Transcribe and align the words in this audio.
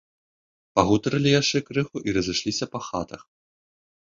Пагутарылі 0.77 1.31
яшчэ 1.41 1.57
крыху 1.67 1.97
і 2.09 2.17
разышліся 2.17 2.65
па 2.77 2.85
хатах. 2.87 3.21